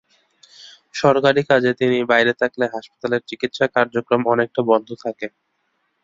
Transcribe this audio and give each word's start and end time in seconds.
সরকারি 0.93 1.41
কাজে 1.49 1.71
তিনি 1.79 1.97
বাইরে 2.11 2.33
থাকলে 2.41 2.65
হাসপাতালের 2.73 3.21
চিকিৎসা 3.29 3.65
কার্যক্রম 3.75 4.21
অনেকটা 4.33 4.61
বন্ধ 4.69 4.89
থাকে। 5.03 5.27